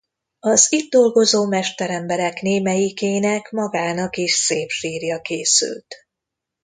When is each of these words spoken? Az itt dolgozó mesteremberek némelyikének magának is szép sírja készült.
Az 0.39 0.67
itt 0.69 0.91
dolgozó 0.91 1.45
mesteremberek 1.47 2.41
némelyikének 2.41 3.51
magának 3.51 4.17
is 4.17 4.31
szép 4.33 4.69
sírja 4.69 5.21
készült. 5.21 5.95